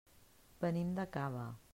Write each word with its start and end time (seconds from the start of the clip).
Venim 0.63 0.95
de 1.01 1.05
Cava. 1.17 1.47